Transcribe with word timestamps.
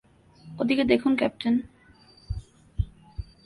ওদিকে 0.45 0.83
দেখুন 0.83 1.11
ক্যাপ্টেন। 1.15 1.55